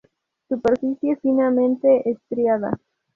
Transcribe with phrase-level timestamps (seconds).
[0.49, 2.75] Superficie finamente estriada.